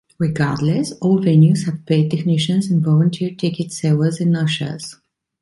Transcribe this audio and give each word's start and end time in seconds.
Regardless, 0.17 0.93
all 0.93 1.19
venues 1.19 1.65
have 1.65 1.85
paid 1.85 2.09
technicians 2.09 2.71
and 2.71 2.81
volunteer 2.83 3.35
ticket 3.37 3.71
sellers 3.71 4.19
and 4.19 4.35
ushers. 4.35 4.95